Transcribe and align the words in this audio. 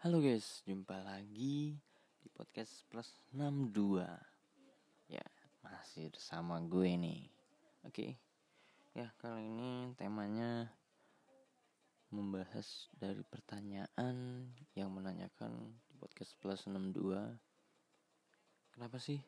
Halo 0.00 0.16
guys, 0.24 0.64
jumpa 0.64 0.96
lagi 1.04 1.76
di 2.24 2.28
podcast 2.32 2.88
plus 2.88 3.20
62 3.36 4.00
Ya, 5.12 5.20
masih 5.60 6.08
bersama 6.08 6.56
gue 6.64 6.88
nih 6.96 7.28
Oke, 7.84 8.16
ya 8.96 9.12
kali 9.20 9.52
ini 9.52 9.92
temanya 10.00 10.72
Membahas 12.08 12.88
dari 12.96 13.20
pertanyaan 13.28 14.48
yang 14.72 14.88
menanyakan 14.88 15.76
di 15.84 15.92
podcast 16.00 16.32
plus 16.40 16.64
62 16.64 17.36
Kenapa 18.72 18.96
sih? 18.96 19.20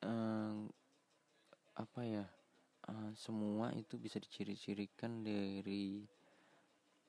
Um, 0.00 0.72
apa 1.76 2.00
ya? 2.08 2.24
Uh, 2.88 3.12
semua 3.12 3.68
itu 3.76 4.00
bisa 4.00 4.16
diciri-cirikan 4.16 5.20
dari 5.20 6.08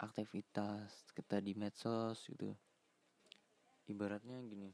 aktivitas 0.01 1.07
kita 1.15 1.39
di 1.39 1.55
medsos 1.55 2.27
gitu. 2.27 2.51
Ibaratnya 3.85 4.41
gini 4.43 4.69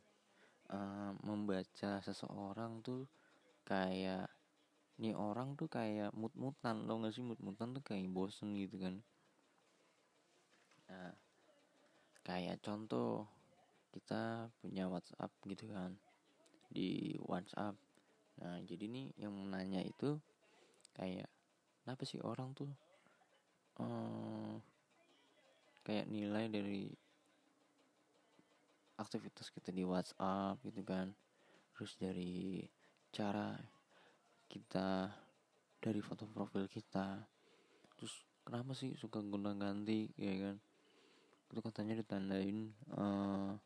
uh, 0.71 1.13
membaca 1.21 1.99
seseorang 2.01 2.81
tuh 2.81 3.05
kayak 3.67 4.31
nih 5.01 5.17
orang 5.17 5.57
tuh 5.57 5.69
kayak 5.69 6.13
mut-mutan 6.13 6.85
lo 6.85 7.01
gak 7.01 7.13
sih? 7.13 7.25
Mut-mutan 7.25 7.73
tuh 7.75 7.83
kayak 7.83 8.09
bosen 8.09 8.57
gitu 8.57 8.81
kan. 8.81 8.95
Nah 10.89 11.13
kayak 12.21 12.61
contoh 12.61 13.25
kita 13.91 14.47
punya 14.61 14.87
WhatsApp 14.87 15.31
gitu 15.45 15.67
kan 15.69 15.97
di 16.71 17.19
WhatsApp. 17.27 17.75
Nah 18.39 18.63
jadi 18.63 18.87
nih 18.87 19.07
yang 19.19 19.35
menanya 19.35 19.83
itu 19.83 20.17
kayak 20.95 21.27
kenapa 21.83 22.03
sih 22.07 22.21
orang 22.23 22.55
tuh 22.55 22.71
uh, 23.81 24.40
kayak 25.81 26.05
nilai 26.09 26.45
dari 26.47 26.85
aktivitas 29.01 29.49
kita 29.49 29.73
di 29.73 29.81
WhatsApp 29.81 30.61
gitu 30.61 30.81
kan. 30.85 31.09
Terus 31.73 31.97
dari 31.97 32.61
cara 33.09 33.57
kita 34.45 35.09
dari 35.81 35.99
foto 36.05 36.29
profil 36.29 36.69
kita. 36.69 37.17
Terus 37.97 38.13
kenapa 38.45 38.77
sih 38.77 38.93
suka 38.93 39.17
guna 39.25 39.57
ganti 39.57 40.05
ya 40.13 40.33
kan? 40.37 40.55
Itu 41.49 41.59
katanya 41.65 41.97
ditandain 41.97 42.71
uh, 42.93 43.57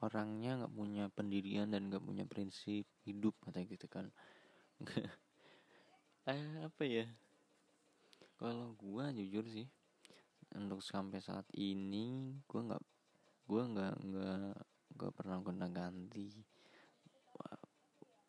orangnya 0.00 0.64
nggak 0.64 0.74
punya 0.74 1.04
pendirian 1.12 1.68
dan 1.68 1.92
nggak 1.92 2.02
punya 2.02 2.24
prinsip 2.24 2.88
hidup 3.04 3.36
katanya 3.44 3.66
gitu 3.68 3.86
kan. 3.86 4.08
Eh 6.24 6.64
apa 6.64 6.88
ya? 6.88 7.04
Kalau 8.40 8.72
gua 8.80 9.12
jujur 9.12 9.44
sih 9.44 9.68
untuk 10.54 10.80
sampai 10.80 11.18
saat 11.18 11.46
ini 11.58 12.34
gue 12.46 12.60
nggak 12.60 12.82
gue 13.44 13.62
nggak 13.74 13.94
nggak 14.08 14.56
nggak 14.94 15.12
pernah 15.14 15.38
guna 15.42 15.66
ganti 15.68 16.30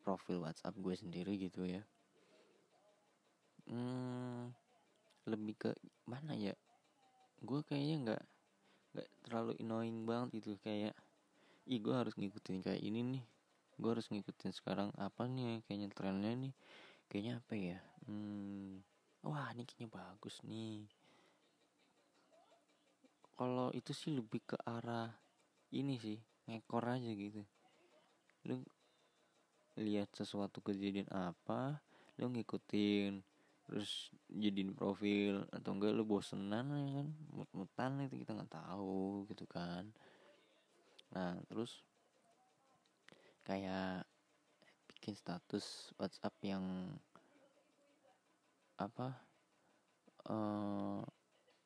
profil 0.06 0.46
WhatsApp 0.46 0.78
gue 0.78 0.94
sendiri 0.94 1.34
gitu 1.42 1.66
ya. 1.66 1.82
Hmm, 3.66 4.54
lebih 5.26 5.58
ke 5.58 5.72
mana 6.06 6.38
ya? 6.38 6.54
Gue 7.42 7.66
kayaknya 7.66 7.96
nggak 8.06 8.24
nggak 8.94 9.10
terlalu 9.26 9.54
annoying 9.66 10.06
banget 10.06 10.46
gitu 10.46 10.62
kayak 10.62 10.94
ih 11.66 11.82
gue 11.82 11.96
harus 11.98 12.14
ngikutin 12.14 12.62
kayak 12.62 12.82
ini 12.86 13.02
nih. 13.18 13.24
Gue 13.82 13.98
harus 13.98 14.06
ngikutin 14.14 14.54
sekarang 14.54 14.94
apa 15.02 15.26
nih 15.26 15.66
kayaknya 15.66 15.90
trennya 15.90 16.32
nih 16.38 16.54
kayaknya 17.10 17.34
apa 17.42 17.54
ya? 17.58 17.80
Hmm, 18.06 18.86
wah 19.26 19.50
ini 19.58 19.66
kayaknya 19.66 19.90
bagus 19.90 20.38
nih 20.46 20.86
kalau 23.36 23.68
itu 23.76 23.92
sih 23.92 24.16
lebih 24.16 24.42
ke 24.44 24.58
arah 24.64 25.12
ini 25.76 26.00
sih 26.00 26.18
ngekor 26.48 26.88
aja 26.88 27.12
gitu. 27.12 27.44
Lu 28.48 28.64
lihat 29.76 30.08
sesuatu 30.16 30.64
kejadian 30.64 31.12
apa 31.12 31.84
lu 32.16 32.32
ngikutin 32.32 33.20
terus 33.68 34.14
jadiin 34.32 34.72
profil 34.72 35.44
atau 35.52 35.76
enggak 35.76 35.92
lu 35.92 36.08
bosenan 36.08 36.70
ya 36.72 37.02
kan 37.02 37.08
mut-mutan 37.34 37.92
itu 38.08 38.24
kita 38.24 38.32
nggak 38.32 38.56
tahu 38.56 39.28
gitu 39.28 39.44
kan. 39.52 39.92
Nah 41.12 41.36
terus 41.52 41.84
kayak 43.44 44.08
bikin 44.88 45.14
status 45.18 45.92
WhatsApp 46.00 46.34
yang 46.40 46.64
apa 48.80 49.18
uh, 50.32 51.04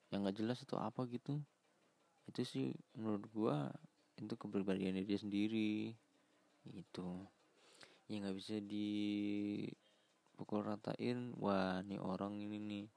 yang 0.09 0.25
nggak 0.25 0.37
jelas 0.37 0.59
itu 0.65 0.75
apa 0.77 1.05
gitu 1.09 1.37
itu 2.29 2.41
sih 2.45 2.65
menurut 2.93 3.25
gua 3.33 3.57
itu 4.21 4.35
kepribadiannya 4.37 5.03
dia 5.03 5.17
sendiri 5.17 5.89
itu 6.69 7.09
ya 8.09 8.21
nggak 8.21 8.37
bisa 8.37 8.61
di 8.61 8.89
pukul 10.39 10.63
ratain 10.63 11.35
wah 11.35 11.83
nih 11.83 11.99
orang 11.99 12.39
ini 12.39 12.57
nih. 12.63 12.87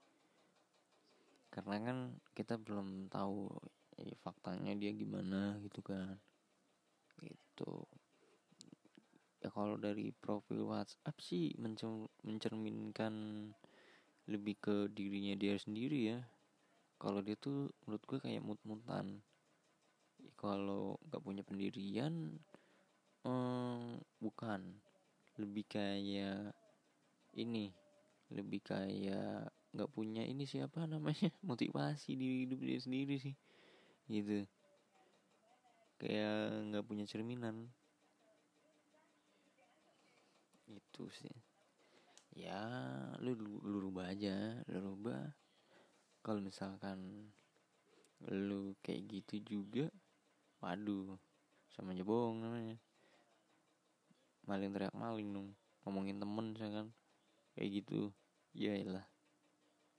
Karena 1.51 1.75
kan 1.83 1.97
kita 2.31 2.55
belum 2.55 3.11
tahu 3.11 3.51
ya, 3.99 4.15
faktanya 4.23 4.71
dia 4.79 4.95
gimana 4.95 5.59
gitu 5.59 5.83
kan. 5.83 6.15
Gitu. 7.19 7.83
Ya 9.43 9.51
kalau 9.51 9.75
dari 9.75 10.15
profil 10.15 10.71
WhatsApp 10.71 11.19
sih 11.19 11.51
mencerminkan 12.23 13.13
lebih 14.31 14.55
ke 14.63 14.75
dirinya 14.87 15.35
dia 15.35 15.59
sendiri 15.59 16.15
ya 16.15 16.23
kalau 17.03 17.19
dia 17.19 17.35
tuh 17.35 17.67
menurut 17.83 18.03
gue 18.07 18.19
kayak 18.23 18.39
mut-mutan. 18.39 19.19
Kalau 20.39 20.95
nggak 21.03 21.19
punya 21.19 21.43
pendirian 21.43 22.39
hmm, 23.27 23.99
bukan. 24.23 24.79
Lebih 25.35 25.67
kayak 25.67 26.55
ini 27.35 27.75
lebih 28.31 28.63
kayak 28.63 29.51
nggak 29.75 29.91
punya 29.91 30.23
ini 30.23 30.47
siapa 30.47 30.87
namanya? 30.87 31.27
Motivasi 31.49 32.15
di 32.15 32.47
hidup 32.47 32.63
dia 32.63 32.79
sendiri 32.79 33.19
sih. 33.19 33.35
Gitu. 34.07 34.47
Kayak 35.99 36.71
nggak 36.71 36.87
punya 36.87 37.03
cerminan. 37.03 37.67
Itu 40.71 41.11
sih. 41.11 41.35
Ya 42.31 42.63
lu 43.19 43.35
lu 43.59 43.91
rubah 43.91 44.09
aja 44.09 44.63
lu 44.71 44.79
rubah 44.95 45.42
kalau 46.23 46.39
misalkan 46.39 47.27
lu 48.23 48.71
kayak 48.79 49.03
gitu 49.11 49.43
juga 49.43 49.91
waduh 50.63 51.19
sama 51.75 51.91
aja 51.91 52.07
bohong 52.07 52.39
namanya. 52.39 52.79
Maling 54.47 54.71
teriak 54.71 54.95
maling 54.95 55.29
dong 55.35 55.51
ngomongin 55.83 56.23
temen 56.23 56.55
saya 56.55 56.71
kan 56.71 56.87
kayak 57.59 57.83
gitu. 57.83 58.15
Ya 58.55 58.79
lah 58.87 59.03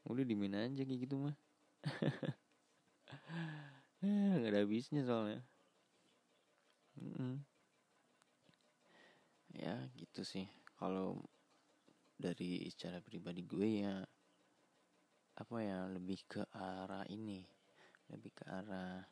udah 0.08 0.24
dimin 0.24 0.56
aja 0.56 0.80
kayak 0.80 1.00
gitu 1.04 1.20
mah. 1.20 1.36
Nggak 4.04 4.48
ada 4.52 4.60
habisnya 4.64 5.04
soalnya. 5.04 5.44
Mm 6.96 7.12
-mm. 7.12 7.34
ya 9.54 9.76
gitu 10.00 10.24
sih. 10.24 10.48
Kalau 10.80 11.20
dari 12.14 12.64
secara 12.72 13.04
pribadi 13.04 13.42
gue 13.44 13.68
ya 13.84 14.06
apa 15.34 15.56
ya 15.58 15.90
lebih 15.90 16.22
ke 16.30 16.42
arah 16.54 17.02
ini 17.10 17.42
lebih 18.10 18.30
ke 18.30 18.44
arah 18.46 19.02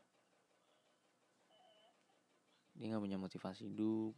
dia 2.78 2.88
nggak 2.88 3.02
punya 3.02 3.18
motivasi 3.18 3.68
hidup 3.68 4.14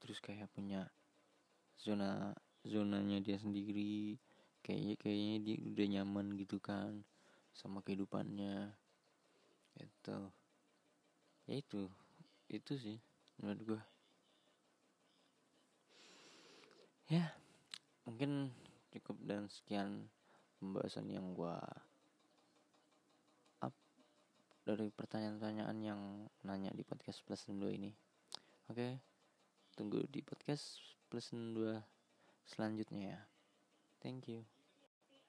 terus 0.00 0.18
kayak 0.24 0.48
punya 0.56 0.88
zona 1.76 2.32
zonanya 2.64 3.20
dia 3.20 3.36
sendiri 3.36 4.16
kayaknya 4.64 4.94
kayaknya 4.96 5.36
dia 5.44 5.56
udah 5.62 5.86
nyaman 6.00 6.26
gitu 6.40 6.58
kan 6.58 7.04
sama 7.54 7.84
kehidupannya 7.84 8.72
itu 9.78 10.18
ya 11.48 11.54
itu 11.54 11.82
itu 12.50 12.72
sih 12.76 12.98
menurut 13.38 13.60
gue 13.64 13.82
ya 17.08 17.24
mungkin 18.04 18.52
cukup 18.92 19.16
dan 19.24 19.48
sekian 19.48 20.08
pembahasan 20.58 21.06
yang 21.06 21.38
gue 21.38 21.56
up 23.62 23.74
dari 24.66 24.90
pertanyaan-pertanyaan 24.90 25.78
yang 25.78 26.00
nanya 26.42 26.74
di 26.74 26.82
podcast 26.82 27.22
plus 27.22 27.46
2 27.46 27.78
ini. 27.78 27.94
Oke 28.66 28.74
okay, 28.74 28.92
tunggu 29.78 30.02
di 30.10 30.18
podcast 30.20 30.82
plus 31.06 31.30
2 31.30 31.78
selanjutnya 32.42 33.14
ya. 33.14 33.20
Thank 34.02 34.26
you. 34.26 34.42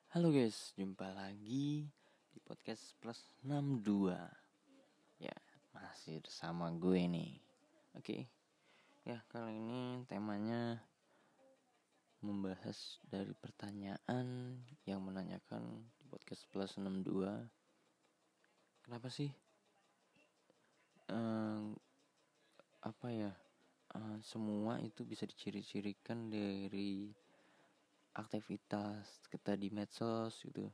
Halo 0.09 0.33
guys 0.33 0.73
jumpa 0.73 1.13
lagi 1.13 1.85
di 2.33 2.39
podcast 2.41 2.97
plus 2.97 3.21
62 3.45 4.17
ya 5.21 5.37
masih 5.77 6.25
bersama 6.25 6.73
gue 6.73 7.05
nih. 7.05 7.37
Oke 7.93 8.01
okay. 8.01 8.21
ya 9.05 9.21
kali 9.29 9.61
ini 9.61 10.01
temanya 10.09 10.81
membahas 12.19 12.99
dari 13.07 13.31
pertanyaan 13.31 14.59
yang 14.83 14.99
menanyakan 14.99 15.87
di 15.95 16.03
podcast 16.11 16.43
plus 16.51 16.75
62 16.75 17.47
kenapa 18.83 19.07
sih? 19.07 19.31
Uh, 21.07 21.71
apa 22.83 23.07
ya? 23.07 23.31
Uh, 23.95 24.19
semua 24.19 24.83
itu 24.83 25.07
bisa 25.07 25.23
diciri-cirikan 25.23 26.27
dari 26.27 27.07
aktivitas 28.19 29.23
kita 29.31 29.55
di 29.55 29.71
medsos 29.71 30.43
gitu. 30.43 30.67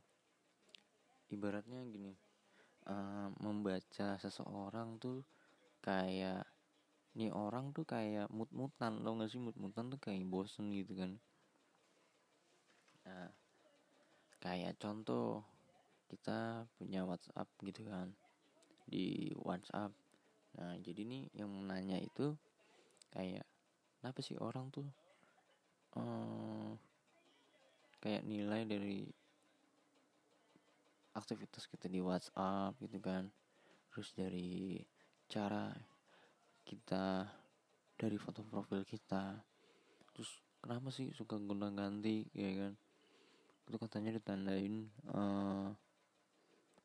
Ibaratnya 1.30 1.86
gini 1.86 2.10
uh, 2.90 3.30
membaca 3.38 4.18
seseorang 4.18 4.98
tuh 4.98 5.22
kayak 5.78 6.42
nih 7.14 7.30
orang 7.30 7.70
tuh 7.70 7.86
kayak 7.86 8.26
mut-mutan 8.34 8.98
lo 9.06 9.14
gak 9.22 9.30
sih? 9.30 9.38
Mut-mutan 9.38 9.94
tuh 9.94 10.02
kayak 10.02 10.26
bosen 10.26 10.74
gitu 10.74 10.98
kan 10.98 11.14
nah 13.06 13.30
kayak 14.42 14.76
contoh 14.82 15.42
kita 16.06 16.66
punya 16.78 17.02
WhatsApp 17.02 17.48
gitu 17.62 17.82
kan. 17.86 18.14
Di 18.86 19.34
WhatsApp. 19.42 19.90
Nah 20.56 20.78
jadi 20.80 21.02
nih 21.02 21.22
yang 21.34 21.50
menanya 21.50 21.98
itu 21.98 22.34
kayak 23.10 23.44
kenapa 23.98 24.20
sih 24.22 24.38
orang 24.38 24.70
tuh 24.70 24.86
um, 25.98 26.78
kayak 27.98 28.22
nilai 28.22 28.62
dari 28.62 29.10
aktivitas 31.16 31.66
kita 31.66 31.90
di 31.90 31.98
WhatsApp 31.98 32.78
gitu 32.78 32.98
kan? 33.02 33.26
Terus 33.90 34.14
dari 34.14 34.78
cara 35.26 35.74
kita 36.62 37.26
dari 37.98 38.16
foto 38.20 38.46
profil 38.46 38.86
kita. 38.86 39.42
Terus 40.14 40.30
kenapa 40.62 40.94
sih 40.94 41.10
suka 41.10 41.34
guna 41.34 41.74
ganti? 41.74 42.30
Ya 42.30 42.54
kan 42.54 42.78
itu 43.66 43.76
katanya 43.76 44.14
ditandain 44.14 44.86
uh, 45.10 45.74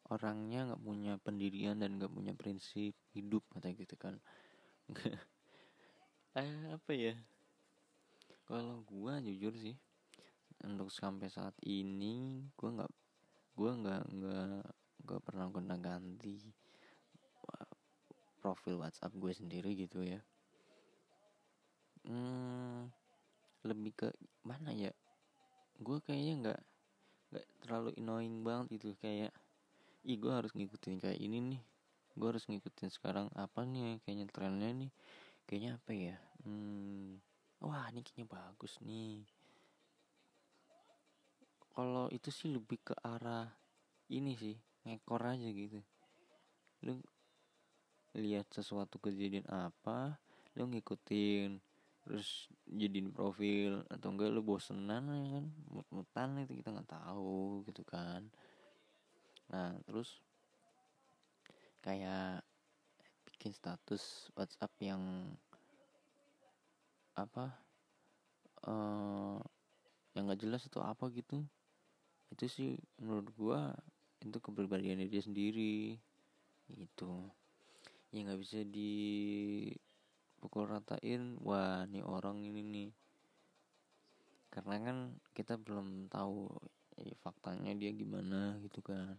orangnya 0.10 0.74
nggak 0.74 0.84
punya 0.84 1.14
pendirian 1.22 1.78
dan 1.80 2.02
nggak 2.02 2.12
punya 2.12 2.34
prinsip 2.34 2.98
hidup 3.14 3.46
kata 3.54 3.72
gitu 3.74 3.96
kan. 3.96 4.18
Eh 6.32 6.72
apa 6.72 6.92
ya? 6.96 7.12
Kalau 8.48 8.88
gua 8.88 9.20
jujur 9.20 9.52
sih 9.52 9.76
untuk 10.64 10.88
sampai 10.88 11.28
saat 11.28 11.52
ini 11.68 12.48
gua 12.56 12.72
nggak 12.80 12.92
gua 13.60 13.72
nggak 13.76 14.04
nggak 14.16 14.64
nggak 15.04 15.22
pernah 15.28 15.52
guna 15.52 15.76
ganti 15.76 16.40
profil 18.42 18.82
WhatsApp 18.82 19.14
gue 19.14 19.32
sendiri 19.38 19.78
gitu 19.78 20.02
ya. 20.02 20.18
Hmm, 22.02 22.90
lebih 23.62 23.94
ke 23.94 24.10
mana 24.42 24.74
ya? 24.74 24.90
Gue 25.78 26.02
kayaknya 26.02 26.34
nggak 26.42 26.62
nggak 27.32 27.48
terlalu 27.64 27.90
annoying 27.96 28.44
banget 28.44 28.84
itu 28.84 28.92
kayak 29.00 29.32
ih 30.04 30.18
gue 30.20 30.32
harus 30.32 30.52
ngikutin 30.52 31.00
kayak 31.00 31.20
ini 31.20 31.40
nih. 31.56 31.62
Gue 32.20 32.28
harus 32.36 32.44
ngikutin 32.52 32.92
sekarang 32.92 33.32
apa 33.34 33.64
nih 33.64 34.04
kayaknya 34.04 34.28
trennya 34.28 34.70
nih. 34.76 34.92
Kayaknya 35.48 35.72
apa 35.80 35.92
ya? 35.96 36.18
Hmm, 36.44 37.18
wah 37.64 37.88
ini 37.90 38.04
kayaknya 38.04 38.28
bagus 38.28 38.76
nih. 38.84 39.24
Kalau 41.72 42.12
itu 42.12 42.28
sih 42.30 42.52
lebih 42.52 42.84
ke 42.84 42.96
arah 43.00 43.48
ini 44.12 44.36
sih 44.36 44.60
ngekor 44.84 45.24
aja 45.24 45.48
gitu. 45.48 45.80
Lu 46.84 47.00
lihat 48.12 48.52
sesuatu 48.52 49.00
kejadian 49.00 49.48
apa 49.48 50.20
lu 50.60 50.68
ngikutin 50.68 51.71
terus 52.02 52.50
jadiin 52.66 53.14
profil 53.14 53.86
atau 53.94 54.10
enggak 54.10 54.34
lu 54.34 54.42
bosenan 54.42 55.06
ya 55.06 55.28
kan 55.38 55.46
mut-mutan 55.70 56.30
itu 56.42 56.58
kita 56.58 56.74
nggak 56.74 56.90
tahu 56.90 57.62
gitu 57.70 57.86
kan. 57.86 58.26
Nah 59.54 59.78
terus 59.86 60.18
kayak 61.86 62.42
bikin 63.30 63.54
status 63.54 64.30
WhatsApp 64.34 64.74
yang 64.82 65.02
apa 67.18 67.54
uh, 68.66 69.38
yang 70.18 70.26
nggak 70.26 70.42
jelas 70.42 70.66
itu 70.66 70.82
apa 70.82 71.06
gitu. 71.14 71.46
Itu 72.34 72.46
sih 72.50 72.78
menurut 72.98 73.30
gua 73.38 73.60
itu 74.22 74.38
kepribadian 74.38 75.06
dia 75.06 75.22
sendiri 75.22 75.98
gitu. 76.70 77.30
Ya 78.10 78.26
nggak 78.26 78.42
bisa 78.42 78.66
di 78.66 78.94
pukul 80.42 80.66
ratain 80.66 81.38
wah 81.46 81.86
nih 81.86 82.02
orang 82.02 82.42
ini 82.42 82.62
nih. 82.66 82.90
Karena 84.50 84.76
kan 84.82 84.98
kita 85.38 85.56
belum 85.56 86.10
tahu 86.10 86.50
ya, 86.98 87.16
faktanya 87.22 87.72
dia 87.78 87.94
gimana 87.94 88.58
gitu 88.66 88.82
kan. 88.82 89.16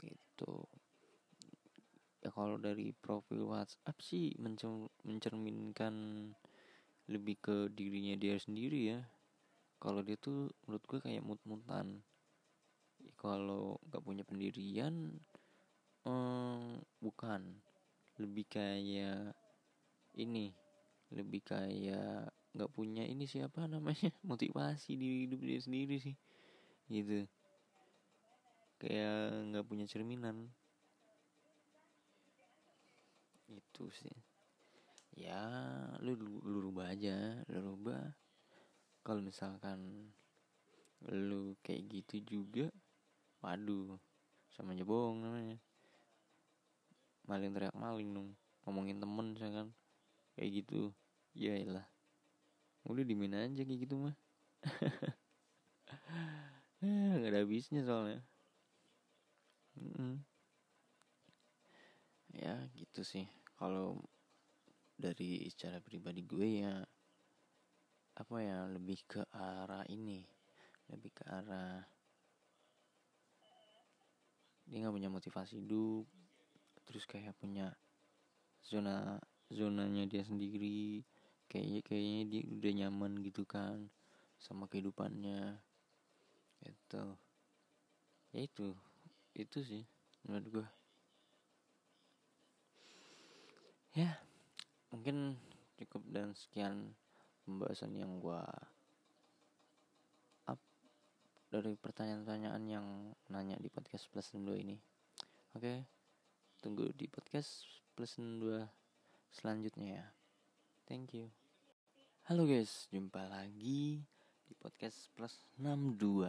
Gitu. 0.00 0.54
Ya 2.22 2.30
kalau 2.30 2.54
dari 2.54 2.94
profil 2.94 3.50
WhatsApp 3.50 3.98
sih 3.98 4.32
mencerminkan 5.02 5.94
lebih 7.10 7.36
ke 7.42 7.56
dirinya 7.74 8.14
dia 8.14 8.38
sendiri 8.38 8.94
ya. 8.94 9.00
Kalau 9.82 10.06
dia 10.06 10.14
tuh 10.14 10.54
menurut 10.64 10.84
gue 10.86 10.98
kayak 11.02 11.26
mut-mutan. 11.26 12.00
Ya, 13.02 13.10
kalau 13.18 13.82
nggak 13.90 14.02
punya 14.06 14.22
pendirian 14.22 15.18
hmm, 16.06 16.78
bukan. 17.02 17.58
Lebih 18.22 18.46
kayak 18.46 19.34
ini. 20.16 20.52
Lebih 21.12 21.44
kayak 21.44 22.32
nggak 22.52 22.72
punya 22.72 23.04
ini 23.08 23.24
siapa 23.24 23.64
namanya 23.64 24.12
motivasi 24.30 24.96
di 24.96 25.08
hidup 25.28 25.40
dia 25.40 25.60
sendiri 25.60 25.96
sih. 26.00 26.16
Gitu. 26.88 27.24
Kayak 28.80 29.48
nggak 29.52 29.66
punya 29.68 29.84
cerminan. 29.88 30.52
Itu 33.48 33.88
sih. 33.92 34.16
Ya 35.12 35.44
lu 36.00 36.16
lu 36.16 36.58
rubah 36.64 36.92
aja 36.92 37.44
lu 37.52 37.76
rubah. 37.76 38.16
Kalau 39.04 39.20
misalkan 39.20 40.08
lu 41.10 41.58
kayak 41.60 41.90
gitu 41.90 42.22
juga 42.22 42.70
waduh 43.42 43.98
sama 44.54 44.72
aja 44.72 44.84
bohong 44.84 45.24
namanya. 45.24 45.58
Maling 47.28 47.52
teriak 47.54 47.76
maling 47.76 48.10
dong 48.12 48.30
ngomongin 48.62 49.02
temen 49.02 49.34
saya 49.34 49.50
kan 49.62 49.68
kayak 50.36 50.64
gitu. 50.64 50.92
Ya 51.32 51.56
lah 51.64 51.86
udah 52.82 53.06
di 53.06 53.14
mana 53.14 53.46
aja 53.46 53.62
kayak 53.62 53.80
gitu 53.86 53.94
mah. 53.94 54.16
Nggak 56.82 57.30
ada 57.30 57.40
habisnya 57.46 57.86
soalnya. 57.86 58.20
Hmm. 59.72 60.20
ya 62.32 62.68
gitu 62.76 63.04
sih. 63.04 63.24
Kalau 63.56 64.02
dari 64.98 65.48
secara 65.48 65.80
pribadi 65.80 66.26
gue 66.26 66.48
ya 66.64 66.74
apa 68.12 68.36
ya 68.42 68.66
lebih 68.68 68.98
ke 69.06 69.22
arah 69.30 69.86
ini. 69.88 70.26
Lebih 70.90 71.10
ke 71.14 71.24
arah 71.24 71.86
dia 74.66 74.78
nggak 74.80 74.94
punya 74.94 75.10
motivasi 75.12 75.60
hidup 75.60 76.08
terus 76.88 77.04
kayak 77.04 77.36
punya 77.36 77.76
zona 78.62 79.18
zonanya 79.52 80.08
dia 80.08 80.24
sendiri. 80.24 81.04
Kayaknya 81.46 81.80
kayaknya 81.84 82.20
dia 82.28 82.42
udah 82.48 82.72
nyaman 82.84 83.12
gitu 83.20 83.44
kan 83.44 83.92
sama 84.40 84.66
kehidupannya. 84.66 85.60
Itu 86.64 87.02
ya 88.32 88.40
itu 88.48 88.72
itu 89.36 89.58
sih 89.60 89.84
menurut 90.24 90.46
gue 90.48 90.68
ya 93.92 94.16
mungkin 94.88 95.36
cukup 95.76 96.00
dan 96.08 96.32
sekian 96.32 96.96
pembahasan 97.44 97.92
yang 97.92 98.16
gue 98.16 98.40
up 100.48 100.60
dari 101.52 101.76
pertanyaan-pertanyaan 101.76 102.64
yang 102.64 102.86
nanya 103.28 103.60
di 103.60 103.68
podcast 103.68 104.08
plus 104.08 104.32
2 104.32 104.48
ini. 104.64 104.80
Oke 105.52 105.84
tunggu 106.64 106.88
di 106.96 107.04
podcast 107.10 107.66
plus 107.92 108.16
2 108.16 108.81
selanjutnya 109.32 110.00
ya. 110.00 110.06
Thank 110.84 111.16
you. 111.16 111.32
Halo 112.28 112.44
guys 112.44 112.86
jumpa 112.92 113.24
lagi 113.26 114.04
di 114.44 114.54
podcast 114.60 115.08
plus 115.16 115.32
62 115.56 116.28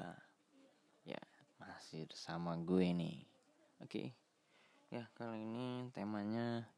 ya 1.03 1.21
masih 1.59 2.07
bersama 2.07 2.55
gue 2.63 2.87
nih. 2.95 3.19
Oke. 3.83 3.87
Okay. 3.87 4.07
ya 4.93 5.09
kali 5.17 5.41
ini 5.41 5.89
temanya 5.91 6.69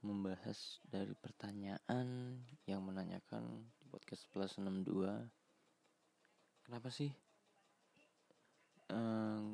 membahas 0.00 0.80
dari 0.88 1.12
pertanyaan 1.20 2.40
yang 2.64 2.80
menanyakan 2.80 3.66
di 3.76 3.84
podcast 3.92 4.24
plus 4.32 4.56
62 4.56 5.04
kenapa 6.64 6.88
sih 6.88 7.12
um, 8.88 9.52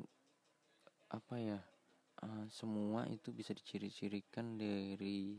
apa 1.11 1.35
ya 1.39 1.59
uh, 2.25 2.45
semua 2.49 3.05
itu 3.07 3.29
bisa 3.29 3.53
diciri-cirikan 3.53 4.57
dari 4.57 5.37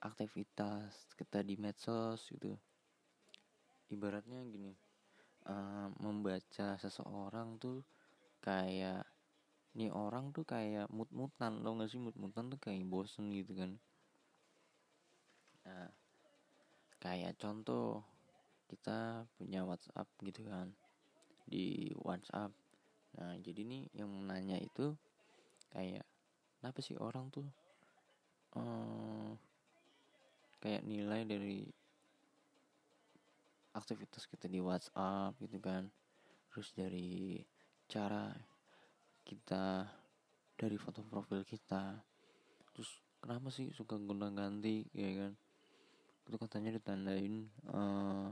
aktivitas 0.00 1.12
kita 1.16 1.44
di 1.44 1.60
medsos 1.60 2.28
gitu. 2.32 2.56
Ibaratnya 3.92 4.40
gini 4.48 4.72
uh, 5.48 5.88
membaca 6.00 6.80
seseorang 6.80 7.60
tuh 7.60 7.84
kayak 8.40 9.04
nih 9.74 9.90
orang 9.90 10.30
tuh 10.32 10.46
kayak 10.46 10.88
mut-mutan 10.88 11.60
lo 11.60 11.76
gak 11.76 11.92
sih? 11.92 12.00
Mut-mutan 12.00 12.48
tuh 12.48 12.60
kayak 12.60 12.84
bosen 12.88 13.32
gitu 13.32 13.52
kan. 13.56 13.76
Nah 15.64 15.88
kayak 17.00 17.36
contoh 17.36 18.00
kita 18.68 19.28
punya 19.36 19.60
WhatsApp 19.60 20.08
gitu 20.24 20.48
kan 20.48 20.72
di 21.44 21.92
WhatsApp. 22.00 22.52
Nah 23.20 23.36
jadi 23.44 23.60
nih 23.64 23.82
yang 23.92 24.08
nanya 24.24 24.56
itu 24.56 24.96
kayak 25.74 26.06
kenapa 26.62 26.78
sih 26.78 26.94
orang 26.94 27.28
tuh 27.34 27.44
uh, 28.54 29.34
kayak 30.62 30.86
nilai 30.86 31.26
dari 31.26 31.66
aktivitas 33.74 34.30
kita 34.30 34.46
di 34.46 34.62
WhatsApp 34.62 35.34
gitu 35.42 35.58
kan 35.58 35.90
terus 36.54 36.70
dari 36.72 37.42
cara 37.90 38.30
kita 39.26 39.90
dari 40.54 40.78
foto 40.78 41.02
profil 41.02 41.42
kita 41.42 41.98
terus 42.70 43.02
kenapa 43.18 43.50
sih 43.50 43.74
suka 43.74 43.98
guna 43.98 44.30
ganti 44.30 44.86
ya 44.94 45.10
kan? 45.26 45.32
Itu 46.24 46.36
katanya 46.40 46.76
ditandain 46.78 47.50
uh, 47.68 48.30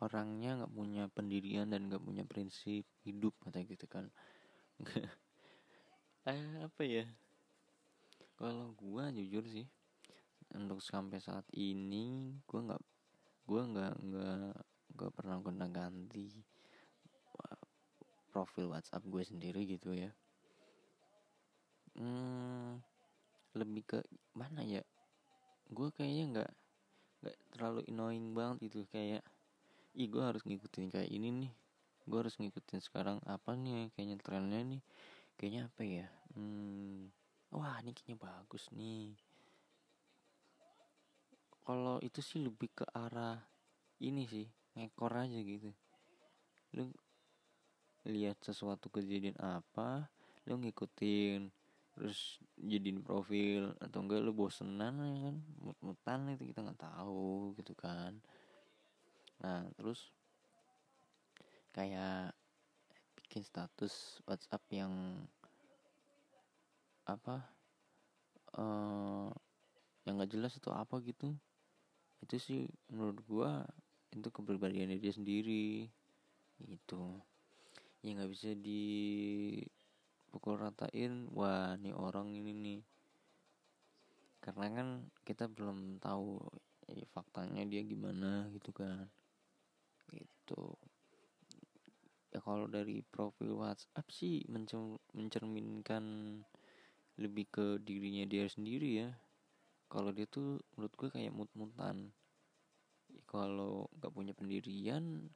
orangnya 0.00 0.64
nggak 0.64 0.72
punya 0.72 1.04
pendirian 1.12 1.68
dan 1.68 1.86
nggak 1.86 2.00
punya 2.00 2.24
prinsip 2.24 2.88
hidup 3.04 3.36
kata 3.44 3.60
gitu 3.68 3.84
kan 3.84 4.08
eh 6.28 6.44
apa 6.60 6.82
ya? 6.84 7.08
Kalau 8.36 8.76
gua 8.76 9.08
jujur 9.08 9.44
sih 9.48 9.64
untuk 10.52 10.84
sampai 10.84 11.16
saat 11.22 11.46
ini 11.56 12.36
gua 12.44 12.60
nggak 12.66 12.82
gue 13.50 13.62
nggak 13.66 13.94
nggak 13.98 14.54
nggak 14.94 15.10
pernah 15.16 15.36
guna 15.42 15.66
ganti 15.66 16.30
profil 18.30 18.70
WhatsApp 18.70 19.02
gue 19.10 19.22
sendiri 19.26 19.66
gitu 19.66 19.90
ya. 19.90 20.14
Hmm, 21.98 22.78
lebih 23.58 23.82
ke 23.82 23.98
mana 24.38 24.62
ya? 24.62 24.86
Gue 25.66 25.90
kayaknya 25.90 26.24
nggak 26.30 26.50
nggak 27.20 27.36
terlalu 27.50 27.80
annoying 27.90 28.30
banget 28.30 28.70
gitu. 28.70 28.86
Kayak 28.94 29.26
ih 29.98 30.06
gue 30.06 30.22
harus 30.22 30.46
ngikutin 30.46 30.94
kayak 30.94 31.10
ini 31.10 31.28
nih. 31.34 31.52
Gue 32.06 32.22
harus 32.22 32.38
ngikutin 32.38 32.78
sekarang 32.78 33.18
apa 33.26 33.58
nih 33.58 33.90
kayaknya 33.98 34.16
trennya 34.22 34.62
nih 34.62 34.82
kayaknya 35.40 35.72
apa 35.72 35.82
ya? 35.88 36.06
Hmm, 36.36 37.08
wah 37.48 37.80
ini 37.80 37.96
kayaknya 37.96 38.20
bagus 38.20 38.68
nih. 38.76 39.16
Kalau 41.64 41.96
itu 42.04 42.20
sih 42.20 42.44
lebih 42.44 42.68
ke 42.76 42.84
arah 42.92 43.40
ini 44.04 44.28
sih 44.28 44.44
ngekor 44.76 45.16
aja 45.16 45.40
gitu. 45.40 45.72
Lu 46.76 46.92
lihat 48.04 48.36
sesuatu 48.44 48.92
kejadian 48.92 49.36
apa 49.40 50.12
lu 50.44 50.60
ngikutin 50.60 51.48
terus 51.96 52.40
jadiin 52.56 53.00
profil 53.00 53.76
atau 53.80 54.04
enggak 54.04 54.20
lu 54.20 54.36
bosenan 54.36 55.00
ya 55.00 55.16
kan? 55.24 55.36
Mut-mutan 55.64 56.36
itu 56.36 56.52
kita 56.52 56.60
nggak 56.68 56.84
tahu 56.84 57.56
gitu 57.56 57.72
kan. 57.72 58.12
Nah 59.40 59.64
terus 59.72 60.12
kayak 61.72 62.36
bikin 63.30 63.46
status 63.46 64.18
WhatsApp 64.26 64.58
yang 64.74 64.90
apa 67.06 67.46
uh, 68.58 69.30
yang 70.02 70.18
nggak 70.18 70.34
jelas 70.34 70.58
atau 70.58 70.74
apa 70.74 70.98
gitu. 71.06 71.30
Itu 72.26 72.42
sih 72.42 72.66
menurut 72.90 73.22
gua 73.30 73.62
itu 74.10 74.26
kepribadiannya 74.34 74.98
dia 74.98 75.14
sendiri 75.14 75.86
itu 76.66 77.02
ya 78.02 78.18
nggak 78.18 78.34
bisa 78.34 78.50
di 78.58 78.82
pukul 80.34 80.58
ratain 80.58 81.30
wah 81.30 81.78
nih 81.78 81.94
orang 81.94 82.34
ini 82.34 82.50
nih. 82.50 82.80
Karena 84.42 84.74
kan 84.74 85.06
kita 85.22 85.46
belum 85.46 86.02
tahu 86.02 86.34
ya, 86.90 87.06
faktanya 87.14 87.62
dia 87.62 87.86
gimana 87.86 88.50
gitu 88.50 88.74
kan. 88.74 89.06
Gitu 90.10 90.89
ya 92.30 92.38
kalau 92.38 92.70
dari 92.70 93.02
profil 93.02 93.58
WhatsApp 93.58 94.06
sih 94.14 94.46
mencerminkan 95.14 96.04
lebih 97.18 97.46
ke 97.50 97.66
dirinya 97.82 98.24
dia 98.24 98.46
sendiri 98.46 98.90
ya. 99.02 99.10
Kalau 99.90 100.14
dia 100.14 100.30
tuh 100.30 100.62
menurut 100.78 100.94
gue 100.94 101.08
kayak 101.10 101.34
mut-mutan. 101.34 102.14
Kalau 103.26 103.90
nggak 103.98 104.14
punya 104.14 104.32
pendirian 104.32 105.26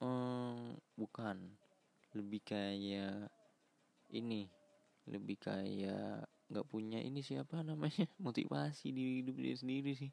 hmm, 0.00 0.80
bukan. 0.96 1.36
Lebih 2.16 2.40
kayak 2.48 3.28
ini 4.16 4.48
lebih 5.06 5.38
kayak 5.38 6.26
nggak 6.50 6.66
punya 6.66 6.98
ini 6.98 7.22
siapa 7.22 7.62
namanya 7.62 8.06
motivasi 8.26 8.90
di 8.90 9.22
hidup 9.22 9.36
dia 9.36 9.54
sendiri 9.54 9.92
sih 9.92 10.10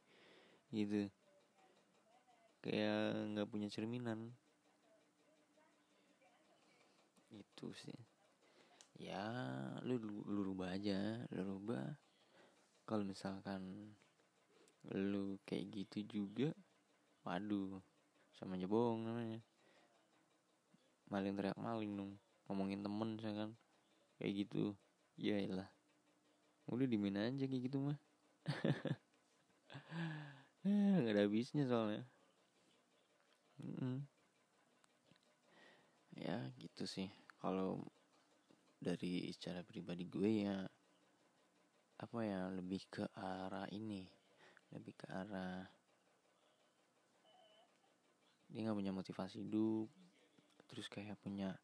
gitu. 0.76 1.08
Kayak 2.60 3.32
nggak 3.32 3.48
punya 3.48 3.72
cerminan 3.72 4.36
itu 7.34 7.68
sih. 7.74 7.98
Ya 9.02 9.26
lu 9.82 9.98
lu 10.30 10.42
rubah 10.54 10.78
aja 10.78 11.26
lu 11.34 11.58
rubah. 11.58 11.98
Kalau 12.86 13.04
misalkan 13.08 13.94
lu 14.94 15.40
kayak 15.48 15.72
gitu 15.72 16.22
juga 16.22 16.54
waduh 17.26 17.82
sama 18.36 18.60
aja 18.60 19.08
namanya. 19.08 19.42
Maling 21.10 21.34
teriak 21.38 21.58
maling 21.58 21.94
dong 21.98 22.12
ngomongin 22.50 22.84
temen 22.84 23.16
saya 23.18 23.48
kan 23.48 23.52
kayak 24.20 24.46
gitu 24.46 24.76
ya 25.16 25.40
lah 25.48 25.70
udah 26.70 26.88
dimin 26.88 27.20
aja 27.20 27.44
kayak 27.44 27.64
gitu 27.68 27.78
mah. 27.80 28.00
Nggak 30.64 31.12
ada 31.12 31.22
habisnya 31.28 31.68
soalnya. 31.68 32.04
Mm 33.60 33.76
-mm. 33.80 33.98
ya 36.18 36.38
gitu 36.62 36.86
sih 36.86 37.10
kalau 37.44 37.84
dari 38.80 39.28
secara 39.36 39.68
pribadi 39.68 40.08
gue 40.08 40.48
ya 40.48 40.64
apa 42.00 42.20
ya 42.24 42.48
lebih 42.56 42.88
ke 42.88 43.04
arah 43.12 43.68
ini 43.68 44.08
lebih 44.72 44.96
ke 44.96 45.12
arah 45.12 45.68
dia 48.48 48.64
nggak 48.64 48.80
punya 48.80 48.96
motivasi 48.96 49.44
hidup 49.44 49.92
terus 50.72 50.88
kayak 50.88 51.20
punya 51.20 51.60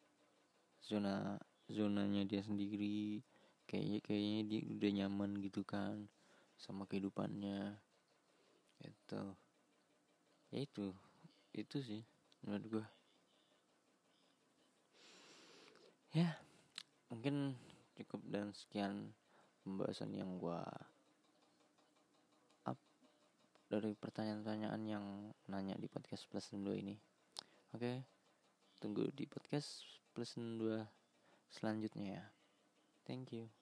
zona 0.84 1.40
zonanya 1.72 2.28
dia 2.28 2.44
sendiri 2.44 3.24
kayaknya 3.64 4.04
kayaknya 4.04 4.40
dia 4.52 4.60
udah 4.68 4.92
nyaman 5.00 5.40
gitu 5.40 5.64
kan 5.64 6.12
sama 6.60 6.84
kehidupannya 6.92 7.80
itu 8.84 9.24
ya 10.52 10.60
itu 10.60 10.92
itu 11.56 11.78
sih 11.80 12.04
menurut 12.44 12.66
gue 12.68 12.86
ya 16.16 16.34
mungkin 17.14 17.54
cukup 18.00 18.22
dan 18.30 18.50
sekian 18.56 19.14
pembahasan 19.62 20.16
yang 20.16 20.40
gua 20.42 20.66
up 22.66 22.80
dari 23.70 23.94
pertanyaan-pertanyaan 23.94 24.82
yang 24.88 25.06
nanya 25.46 25.78
di 25.78 25.86
podcast 25.86 26.26
plus 26.32 26.50
2 26.50 26.66
ini. 26.80 26.96
Oke. 27.76 28.02
Tunggu 28.80 29.12
di 29.14 29.30
podcast 29.30 29.86
plus 30.16 30.34
2 30.40 30.82
selanjutnya 31.52 32.06
ya. 32.18 32.26
Thank 33.06 33.36
you. 33.36 33.59